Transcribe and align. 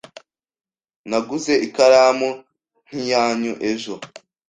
Naguze 1.09 1.53
ikaramu 1.67 2.29
nkiyanyu 2.87 3.53
ejo. 3.71 3.95